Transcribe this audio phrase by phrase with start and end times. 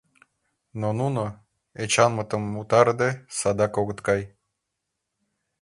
[0.79, 1.23] Но нуно,
[1.83, 4.21] Эчанмытым утарыде, садак огыт кай.